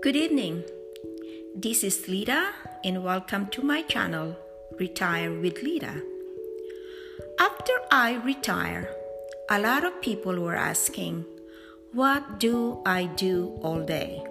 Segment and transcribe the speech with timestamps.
[0.00, 0.62] Good evening.
[1.56, 2.50] This is Lita,
[2.84, 4.36] and welcome to my channel,
[4.78, 6.02] Retire with Lita.
[7.40, 8.88] After I retire,
[9.50, 11.24] a lot of people were asking,
[11.92, 14.24] What do I do all day?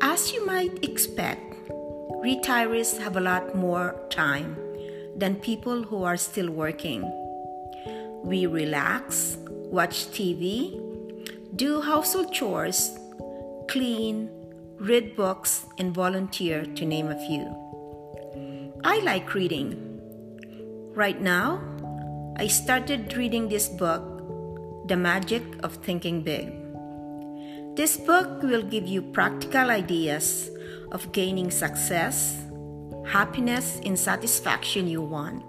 [0.00, 1.42] As you might expect,
[2.22, 4.56] retirees have a lot more time
[5.16, 7.02] than people who are still working.
[8.22, 10.78] We relax, watch TV,
[11.56, 12.96] do household chores,
[13.66, 14.30] clean,
[14.82, 17.46] read books, and volunteer, to name a few.
[18.82, 19.78] I like reading.
[20.92, 21.62] Right now,
[22.36, 24.02] I started reading this book,
[24.88, 26.50] The Magic of Thinking Big.
[27.76, 30.50] This book will give you practical ideas
[30.90, 32.42] of gaining success,
[33.06, 35.44] happiness, and satisfaction you want.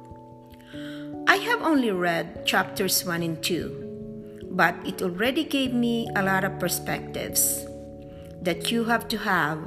[1.27, 6.43] I have only read chapters 1 and 2, but it already gave me a lot
[6.43, 7.65] of perspectives
[8.44, 9.59] that you have to have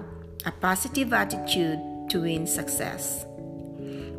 [0.45, 3.25] a positive attitude to win success.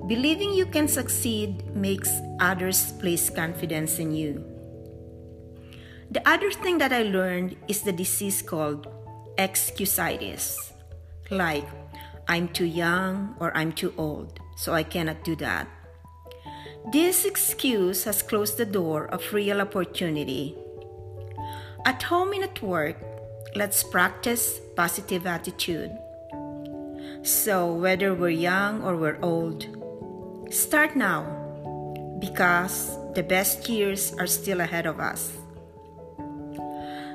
[0.08, 4.44] Believing you can succeed makes others place confidence in you.
[6.10, 8.88] The other thing that I learned is the disease called
[9.38, 10.56] excusitis.
[11.30, 11.68] Like,
[12.28, 15.68] I'm too young or I'm too old, so I cannot do that.
[16.92, 20.56] This excuse has closed the door of real opportunity.
[21.86, 22.96] At home and at work,
[23.56, 25.92] let's practice positive attitude.
[27.24, 29.66] So, whether we're young or we're old,
[30.50, 31.24] start now
[32.20, 35.32] because the best years are still ahead of us.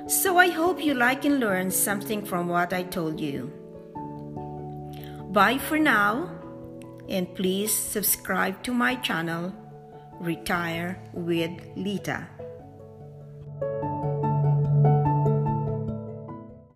[0.07, 3.53] So, I hope you like and learn something from what I told you.
[5.33, 6.29] Bye for now,
[7.09, 9.55] and please subscribe to my channel,
[10.21, 12.29] Retire with Lita.